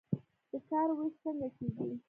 د 0.51 0.53
کار 0.69 0.89
ویش 0.97 1.15
څنګه 1.23 1.47
کیږي؟ 1.55 1.91